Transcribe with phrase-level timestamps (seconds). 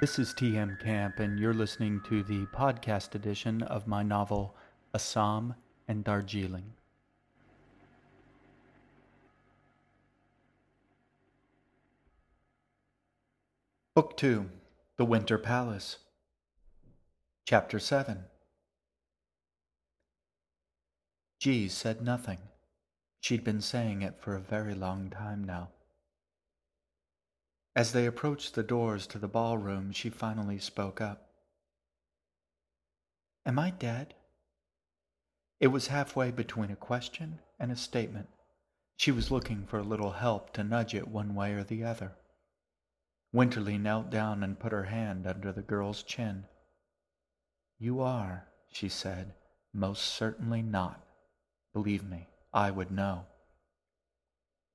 [0.00, 4.56] This is TM Camp, and you're listening to the podcast edition of my novel
[4.94, 5.54] Assam
[5.88, 6.72] and Darjeeling.
[13.94, 14.48] Book 2
[14.96, 15.98] The Winter Palace,
[17.44, 18.24] Chapter 7
[21.40, 22.38] G said nothing.
[23.20, 25.68] She'd been saying it for a very long time now.
[27.76, 31.30] As they approached the doors to the ballroom, she finally spoke up.
[33.46, 34.14] Am I dead?
[35.60, 38.28] It was halfway between a question and a statement.
[38.96, 42.12] She was looking for a little help to nudge it one way or the other.
[43.32, 46.44] Winterly knelt down and put her hand under the girl's chin.
[47.78, 49.34] You are, she said,
[49.72, 51.06] most certainly not.
[51.72, 53.26] Believe me, I would know.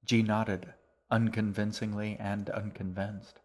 [0.05, 0.73] G nodded,
[1.15, 3.39] unconvincingly and unconvinced.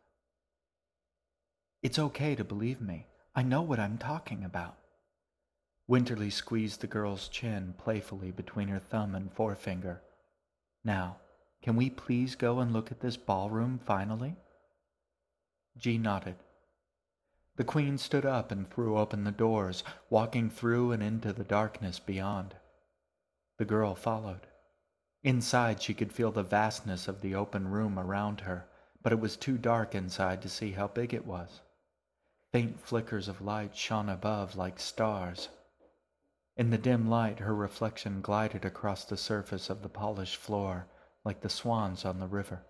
[1.84, 3.06] It's okay to believe me.
[3.32, 4.76] I know what I'm talking about.
[5.86, 10.02] Winterly squeezed the girl's chin playfully between her thumb and forefinger.
[10.84, 11.18] Now,
[11.62, 14.34] can we please go and look at this ballroom finally?
[15.78, 16.38] G nodded.
[17.54, 22.00] The queen stood up and threw open the doors, walking through and into the darkness
[22.00, 22.56] beyond.
[23.58, 24.48] The girl followed.
[25.22, 28.66] Inside, she could feel the vastness of the open room around her,
[29.02, 31.60] but it was too dark inside to see how big it was.
[32.52, 35.48] Faint flickers of light shone above like stars.
[36.56, 40.86] In the dim light, her reflection glided across the surface of the polished floor
[41.24, 42.64] like the swans on the river.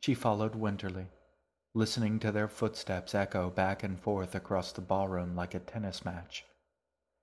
[0.00, 1.06] She followed Winterly,
[1.74, 6.44] listening to their footsteps echo back and forth across the ballroom like a tennis match.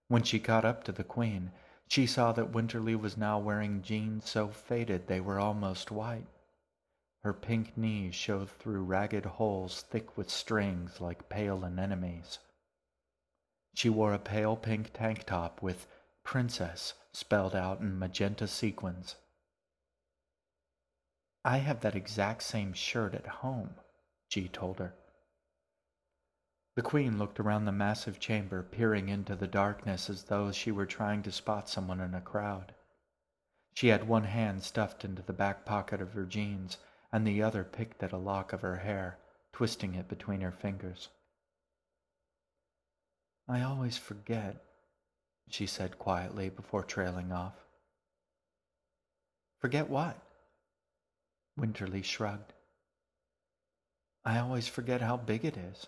[0.08, 1.52] When she caught up to the queen,
[1.92, 6.26] she saw that Winterly was now wearing jeans so faded they were almost white.
[7.22, 12.40] Her pink knees showed through ragged holes thick with strings like pale anemones.
[13.74, 15.86] She wore a pale pink tank top with
[16.24, 19.18] Princess spelled out in magenta sequins.
[21.44, 23.76] I have that exact same shirt at home,
[24.30, 24.96] G told her.
[26.76, 30.86] The queen looked around the massive chamber, peering into the darkness as though she were
[30.86, 32.74] trying to spot someone in a crowd.
[33.74, 36.78] She had one hand stuffed into the back pocket of her jeans,
[37.12, 39.20] and the other picked at a lock of her hair,
[39.52, 41.10] twisting it between her fingers.
[43.50, 44.64] I always forget,
[45.50, 47.56] she said quietly before trailing off.
[49.60, 50.18] Forget what?
[51.58, 52.54] Winterly shrugged.
[54.24, 55.88] I always forget how big it is.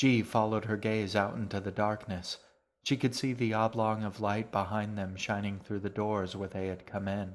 [0.00, 2.38] G followed her gaze out into the darkness.
[2.84, 6.68] She could see the oblong of light behind them shining through the doors where they
[6.68, 7.34] had come in.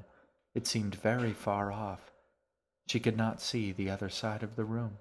[0.56, 2.12] It seemed very far off.
[2.88, 4.98] She could not see the other side of the room.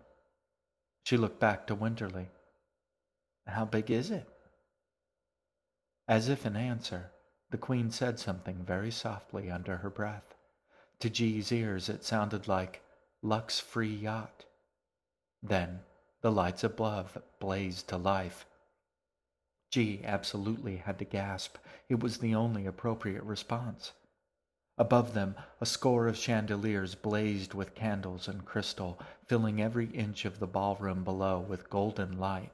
[1.05, 2.27] She looked back to Winterly.
[3.47, 4.29] How big is it?
[6.07, 7.13] As if in answer,
[7.49, 10.35] the Queen said something very softly under her breath.
[11.01, 12.83] To G's ears, it sounded like
[13.23, 14.45] Lux Free Yacht.
[15.43, 15.81] Then
[16.25, 18.47] the lights above blazed to life.
[19.71, 21.59] G absolutely had to gasp.
[21.91, 23.93] It was the only appropriate response.
[24.79, 30.39] Above them, a score of chandeliers blazed with candles and crystal, filling every inch of
[30.39, 32.53] the ballroom below with golden light,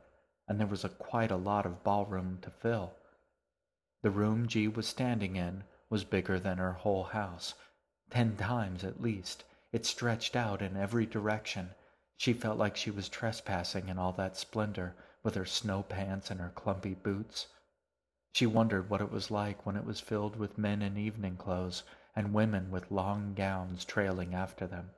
[0.49, 2.95] and there was a quite a lot of ballroom to fill.
[4.03, 7.55] The room G was standing in was bigger than her whole house,
[8.11, 9.45] ten times at least.
[9.71, 11.71] It stretched out in every direction,
[12.21, 16.39] she felt like she was trespassing in all that splendor with her snow pants and
[16.39, 17.47] her clumpy boots.
[18.35, 21.83] She wondered what it was like when it was filled with men in evening clothes
[22.15, 24.91] and women with long gowns trailing after them.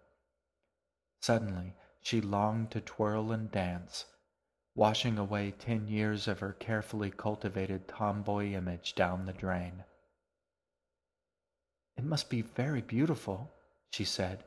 [1.20, 4.04] Suddenly, she longed to twirl and dance,
[4.74, 9.84] washing away ten years of her carefully cultivated tomboy image down the drain.
[11.96, 13.54] It must be very beautiful,
[13.92, 14.42] she said,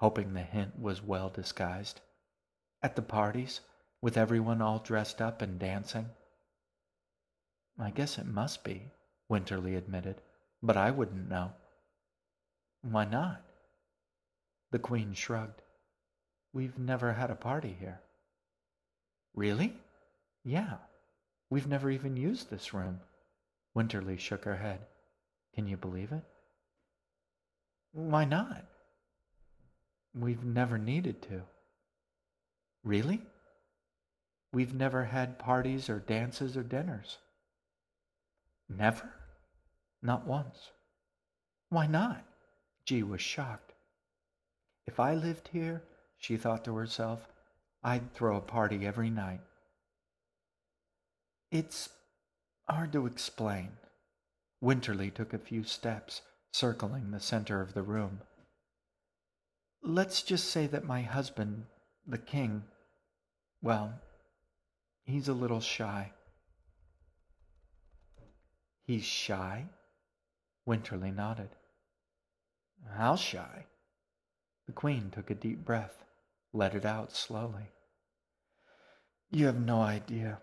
[0.00, 2.02] hoping the hint was well disguised.
[2.82, 3.60] At the parties,
[4.00, 6.10] with everyone all dressed up and dancing?
[7.78, 8.90] I guess it must be,
[9.28, 10.20] Winterly admitted,
[10.62, 11.52] but I wouldn't know.
[12.82, 13.42] Why not?
[14.70, 15.62] The Queen shrugged.
[16.52, 18.00] We've never had a party here.
[19.34, 19.74] Really?
[20.44, 20.76] Yeah.
[21.50, 23.00] We've never even used this room.
[23.74, 24.80] Winterly shook her head.
[25.54, 26.24] Can you believe it?
[27.92, 28.64] Why not?
[30.14, 31.42] We've never needed to.
[32.88, 33.20] Really?
[34.50, 37.18] We've never had parties or dances or dinners.
[38.66, 39.10] Never?
[40.00, 40.70] Not once.
[41.68, 42.24] Why not?
[42.86, 43.74] G was shocked.
[44.86, 45.82] If I lived here,
[46.16, 47.28] she thought to herself,
[47.84, 49.42] I'd throw a party every night.
[51.52, 51.90] It's
[52.70, 53.72] hard to explain.
[54.62, 56.22] Winterly took a few steps,
[56.54, 58.22] circling the center of the room.
[59.82, 61.66] Let's just say that my husband,
[62.06, 62.64] the king,
[63.62, 63.92] well,
[65.04, 66.12] he's a little shy.
[68.86, 69.66] He's shy?
[70.66, 71.50] Winterly nodded.
[72.96, 73.66] How shy?
[74.66, 76.04] The queen took a deep breath,
[76.52, 77.70] let it out slowly.
[79.30, 80.40] You have no idea.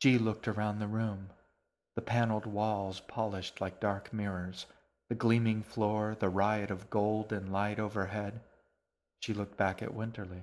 [0.00, 1.30] G looked around the room,
[1.94, 4.66] the paneled walls polished like dark mirrors,
[5.08, 8.40] the gleaming floor, the riot of gold and light overhead.
[9.20, 10.42] She looked back at Winterly.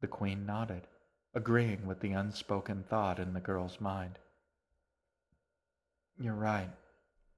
[0.00, 0.86] The queen nodded,
[1.34, 4.18] agreeing with the unspoken thought in the girl's mind.
[6.18, 6.70] You're right,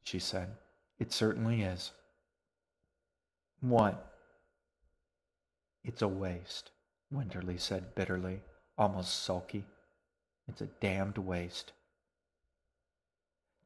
[0.03, 0.57] she said.
[0.99, 1.93] It certainly is.
[3.61, 4.15] What?
[5.83, 6.71] It's a waste,
[7.11, 8.43] Winterly said bitterly,
[8.77, 9.65] almost sulky.
[10.47, 11.73] It's a damned waste.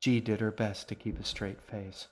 [0.00, 2.08] G did her best to keep a straight face.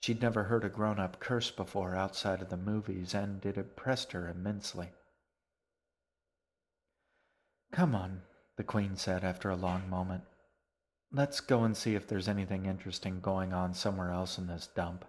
[0.00, 4.12] She'd never heard a grown up curse before outside of the movies, and it impressed
[4.12, 4.90] her immensely.
[7.72, 8.22] Come on,
[8.56, 10.24] the Queen said after a long moment.
[11.12, 15.04] Let's go and see if there's anything interesting going on somewhere else in this dump.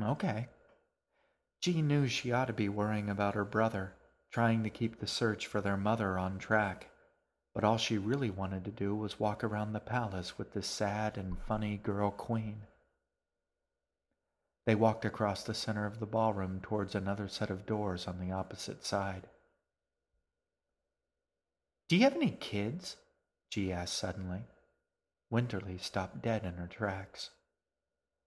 [0.00, 0.48] Okay.
[1.60, 3.94] G knew she ought to be worrying about her brother,
[4.30, 6.88] trying to keep the search for their mother on track
[7.54, 11.16] but all she really wanted to do was walk around the palace with this sad
[11.16, 12.66] and funny girl queen.
[14.66, 18.32] They walked across the center of the ballroom towards another set of doors on the
[18.32, 19.28] opposite side.
[21.88, 22.96] Do you have any kids?
[23.50, 24.42] she asked suddenly.
[25.30, 27.30] Winterly stopped dead in her tracks.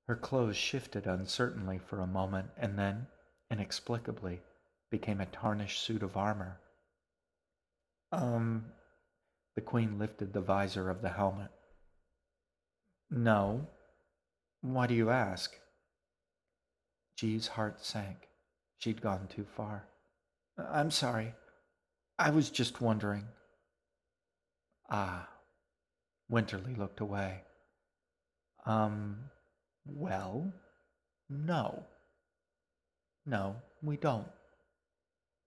[0.07, 3.07] Her clothes shifted uncertainly for a moment and then,
[3.51, 4.41] inexplicably,
[4.89, 6.59] became a tarnished suit of armor.
[8.11, 8.65] Um,
[9.55, 11.51] the Queen lifted the visor of the helmet.
[13.09, 13.67] No.
[14.61, 15.53] Why do you ask?
[17.17, 18.29] G's heart sank.
[18.77, 19.87] She'd gone too far.
[20.57, 21.33] I'm sorry.
[22.19, 23.25] I was just wondering.
[24.89, 25.27] Ah.
[26.29, 27.43] Winterly looked away.
[28.65, 29.29] Um,
[29.85, 30.53] well,
[31.29, 31.85] no.
[33.25, 34.27] No, we don't.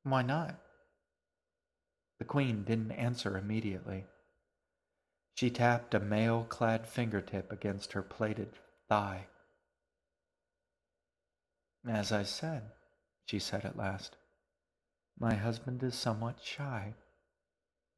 [0.03, 0.59] Why not?
[2.19, 4.05] The queen didn't answer immediately.
[5.35, 8.59] She tapped a mail clad fingertip against her plated
[8.89, 9.27] thigh.
[11.89, 12.73] As I said,
[13.25, 14.17] she said at last,
[15.19, 16.95] my husband is somewhat shy,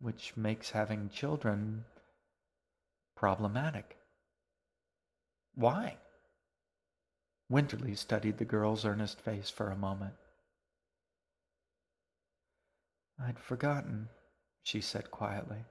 [0.03, 1.85] which makes having children
[3.17, 3.97] problematic.
[5.55, 5.97] Why?
[7.49, 10.15] Winterly studied the girl's earnest face for a moment.
[13.25, 14.09] I'd forgotten,
[14.65, 15.65] she said quietly.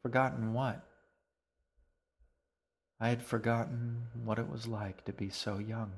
[0.00, 0.82] Forgotten what?
[2.98, 5.92] I had forgotten what it was like to be so young.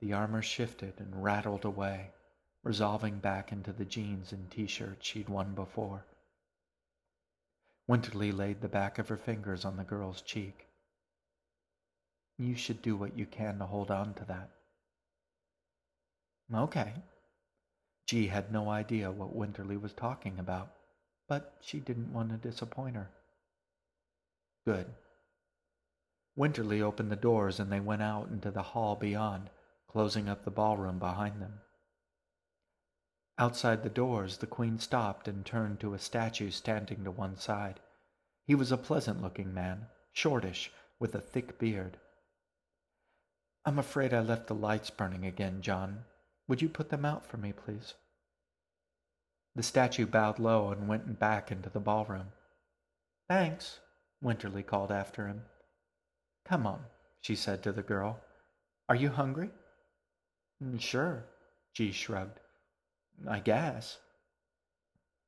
[0.00, 2.12] The armor shifted and rattled away,
[2.62, 6.04] resolving back into the jeans and t shirt she'd worn before.
[7.88, 10.66] Winterly laid the back of her fingers on the girl's cheek.
[12.38, 14.50] You should do what you can to hold on to that.
[16.54, 16.92] Okay,
[18.06, 20.72] G had no idea what Winterly was talking about,
[21.28, 23.10] but she didn't want to disappoint her.
[24.66, 24.86] Good.
[26.36, 29.50] Winterly opened the doors and they went out into the hall beyond,
[29.88, 31.60] closing up the ballroom behind them.
[33.40, 37.80] Outside the doors, the queen stopped and turned to a statue standing to one side.
[38.44, 41.96] He was a pleasant looking man, shortish, with a thick beard.
[43.64, 46.04] I'm afraid I left the lights burning again, John,
[46.48, 47.94] would you put them out for me, please?
[49.54, 52.32] The statue bowed low and went back into the ballroom.
[53.26, 53.80] Thanks,
[54.22, 55.44] Winterly called after him.
[56.44, 56.84] Come on,
[57.22, 58.20] she said to the girl.
[58.86, 59.48] Are you hungry?
[60.62, 61.24] Mm, sure,
[61.72, 62.38] G shrugged.
[63.28, 63.98] I guess.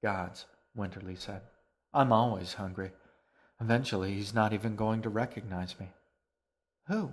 [0.02, 1.42] Gods, Winterly said.
[1.94, 2.92] I'm always hungry.
[3.61, 5.88] Eventually, he's not even going to recognize me.
[6.88, 7.12] Who?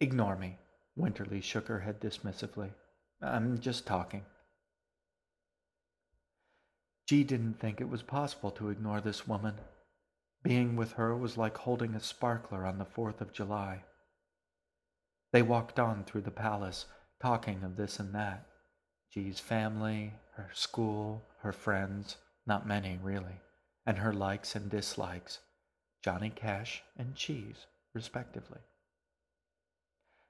[0.00, 0.58] Ignore me,
[0.96, 2.70] Winterly shook her head dismissively.
[3.20, 4.22] I'm just talking.
[7.08, 9.54] G didn't think it was possible to ignore this woman.
[10.42, 13.82] Being with her was like holding a sparkler on the 4th of July.
[15.32, 16.86] They walked on through the palace,
[17.20, 18.46] talking of this and that.
[19.10, 23.40] G's family, her school, her friends, not many really,
[23.86, 25.40] and her likes and dislikes,
[26.02, 28.60] Johnny Cash and Cheese, respectively.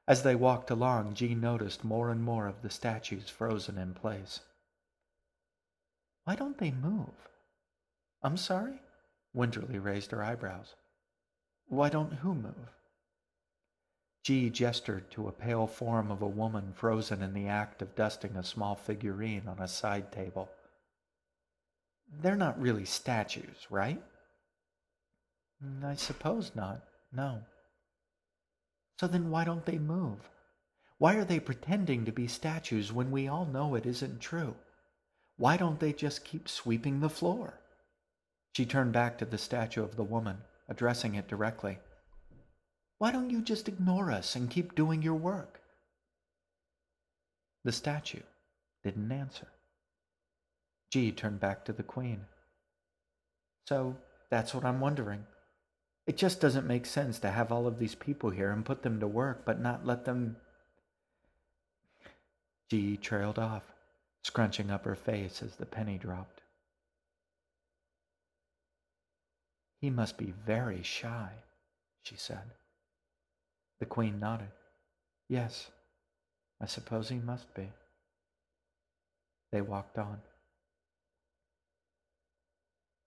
[0.07, 4.41] As they walked along, Jean noticed more and more of the statues frozen in place.
[6.25, 7.29] Why don't they move?
[8.23, 8.81] I'm sorry?
[9.35, 10.75] Winterly raised her eyebrows.
[11.67, 12.78] Why don't who move?
[14.29, 18.37] G gestured to a pale form of a woman frozen in the act of dusting
[18.37, 20.51] a small figurine on a side table.
[22.21, 24.03] They're not really statues, right?
[25.65, 27.41] Mm, I suppose not, no.
[29.01, 30.29] So then why don't they move?
[30.99, 34.57] Why are they pretending to be statues when we all know it isn't true?
[35.39, 37.61] Why don't they just keep sweeping the floor?
[38.53, 41.79] She turned back to the statue of the woman, addressing it directly.
[42.99, 45.61] Why don't you just ignore us and keep doing your work?
[47.65, 48.23] The statue
[48.83, 49.47] didn't answer.
[50.91, 52.23] G turned back to the queen.
[53.69, 53.97] So
[54.31, 55.25] that's what I'm wondering.
[56.07, 58.99] It just doesn't make sense to have all of these people here and put them
[59.01, 60.37] to work, but not let them.
[62.71, 63.63] G trailed off,
[64.25, 66.41] scrunching up her face as the penny dropped.
[69.81, 71.31] He must be very shy,
[72.03, 72.53] she said.
[73.81, 74.51] The queen nodded.
[75.29, 75.69] Yes,
[76.61, 77.69] I suppose he must be.
[79.53, 80.21] They walked on.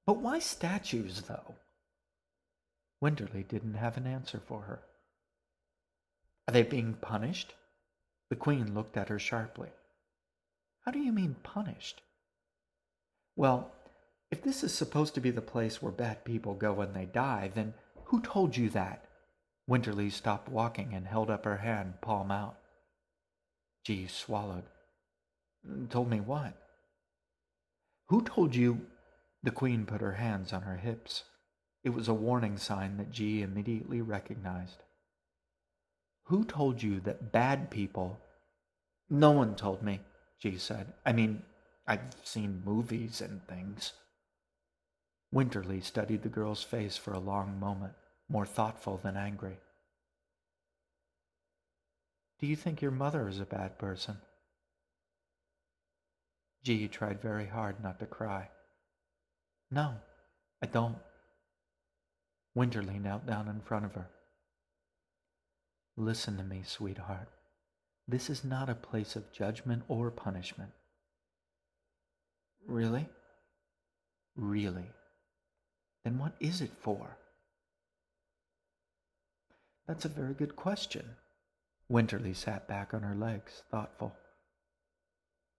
[0.06, 1.56] But why statues, though?
[3.02, 4.82] Winterly didn't have an answer for her.
[6.48, 7.54] Are they being punished?
[8.30, 9.70] The queen looked at her sharply.
[10.86, 12.02] How do you mean punished?
[13.36, 13.72] Well,
[14.32, 17.52] if this is supposed to be the place where bad people go when they die,
[17.54, 17.74] then
[18.06, 19.06] who told you that?
[19.72, 22.58] Winterly stopped walking and held up her hand, palm out.
[23.86, 24.66] G swallowed.
[25.66, 26.58] Mm, told me what?
[28.10, 28.88] Who told you?
[29.44, 31.24] The queen put her hands on her hips.
[31.86, 34.84] It was a warning sign that G immediately recognized.
[36.26, 38.20] Who told you that bad people?
[39.10, 40.02] No one told me,
[40.42, 40.92] G said.
[41.06, 41.44] I mean,
[41.88, 43.94] I've seen movies and things.
[45.32, 47.94] Winterly studied the girl's face for a long moment,
[48.32, 49.58] more thoughtful than angry.
[52.40, 54.18] Do you think your mother is a bad person?
[56.64, 58.50] G tried very hard not to cry.
[59.70, 59.96] No,
[60.62, 60.98] I don't.
[62.56, 64.08] Winterly knelt down in front of her.
[65.98, 67.28] Listen to me, sweetheart.
[68.08, 70.72] This is not a place of judgment or punishment.
[72.66, 73.08] Really?
[74.36, 74.90] Really?
[76.04, 77.18] Then what is it for?
[79.92, 81.04] That's a very good question.
[81.90, 84.16] Winterly sat back on her legs, thoughtful.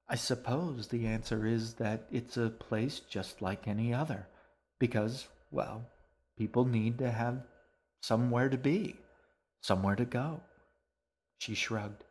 [0.08, 4.26] I suppose the answer is that it's a place just like any other,
[4.80, 5.84] because, well,
[6.38, 7.42] people need to have
[8.00, 8.96] somewhere to be,
[9.60, 10.40] somewhere to go.
[11.36, 12.02] She shrugged.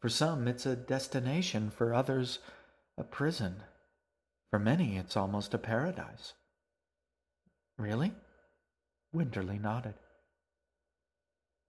[0.00, 2.40] For some, it's a destination, for others,
[2.98, 3.62] a prison.
[4.50, 6.32] For many, it's almost a paradise.
[7.78, 8.12] Really?
[9.12, 9.94] Winterly nodded.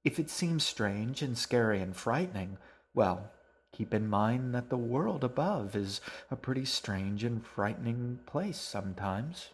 [0.06, 2.58] If it seems strange and scary and frightening,
[2.94, 3.32] well,
[3.76, 6.00] Keep in mind that the world above is
[6.32, 9.50] a pretty strange and frightening place sometimes.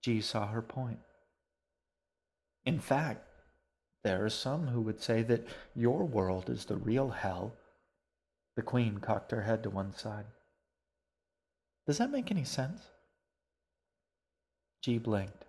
[0.00, 1.00] G saw her point.
[2.64, 3.28] In fact,
[4.04, 7.56] there are some who would say that your world is the real hell.
[8.56, 10.24] The queen cocked her head to one side.
[11.86, 12.80] Does that make any sense?
[14.80, 15.44] G blinked,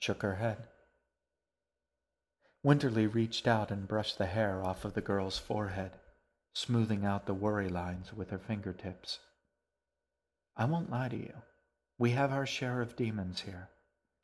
[0.00, 0.68] shook her head.
[2.66, 5.92] Winterly reached out and brushed the hair off of the girl's forehead,
[6.52, 9.20] smoothing out the worry lines with her fingertips.
[10.56, 11.42] I won't lie to you.
[11.96, 13.68] We have our share of demons here.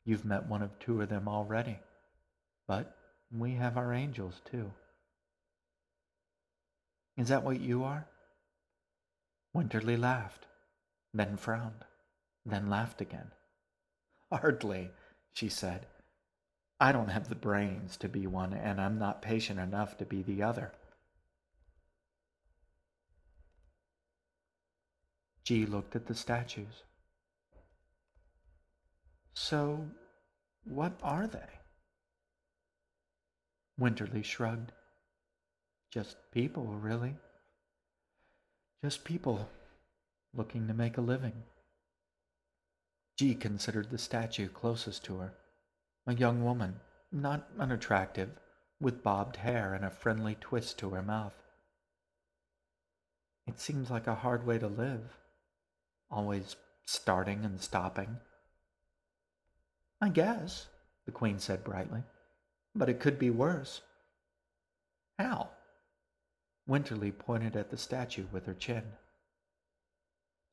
[0.03, 1.79] You've met one of two of them already.
[2.67, 2.93] But
[3.31, 4.73] we have our angels too.
[7.15, 8.09] Is that what you are?
[9.53, 10.47] Winterly laughed,
[11.13, 11.85] then frowned,
[12.45, 13.31] then laughed again.
[14.29, 14.91] Hardly,
[15.31, 15.85] she said.
[16.83, 20.21] I don't have the brains to be one, and I'm not patient enough to be
[20.21, 20.73] the other.
[25.45, 26.83] G looked at the statues.
[29.33, 29.87] So,
[30.65, 31.47] what are they?
[33.77, 34.73] Winterly shrugged.
[35.89, 37.15] Just people, really.
[38.83, 39.47] Just people
[40.33, 41.43] looking to make a living.
[43.15, 45.33] G considered the statue closest to her
[46.05, 46.79] a young woman,
[47.11, 48.29] not unattractive,
[48.79, 51.33] with bobbed hair and a friendly twist to her mouth.
[53.47, 55.17] It seems like a hard way to live,
[56.09, 56.55] always
[56.85, 58.17] starting and stopping.
[60.01, 60.67] I guess,
[61.05, 62.03] the Queen said brightly,
[62.75, 63.81] but it could be worse.
[65.17, 65.49] How?
[66.67, 68.83] Winterly pointed at the statue with her chin.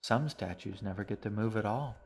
[0.03, 1.97] Some statues never get to move at all.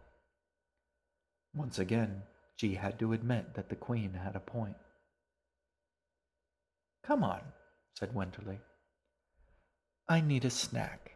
[1.55, 2.23] Once again,
[2.57, 4.77] she had to admit that the Queen had a point.
[7.03, 7.41] Come on,
[7.99, 8.61] said Winterly.
[10.09, 11.13] I need a snack.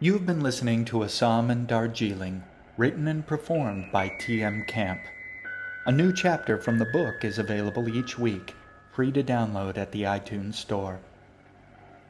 [0.00, 2.44] You have been listening to a Assam and Darjeeling,
[2.76, 4.64] written and performed by T.M.
[4.68, 5.00] Camp.
[5.86, 8.54] A new chapter from the book is available each week,
[8.92, 11.00] free to download at the iTunes Store.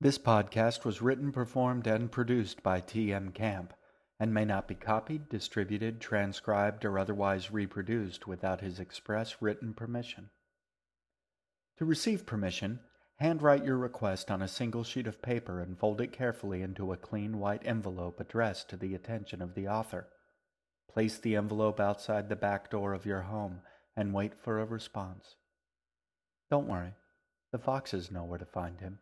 [0.02, 3.32] This podcast was written, performed, and produced by T.M.
[3.32, 3.74] Camp
[4.18, 10.30] and may not be copied, distributed, transcribed, or otherwise reproduced without his express written permission.
[11.78, 12.80] To receive permission,
[13.18, 16.98] handwrite your request on a single sheet of paper and fold it carefully into a
[16.98, 20.08] clean white envelope addressed to the attention of the author.
[20.90, 23.62] Place the envelope outside the back door of your home
[23.98, 25.36] and wait for a response.
[26.50, 26.94] Don't worry,
[27.52, 29.00] the foxes know where to find him.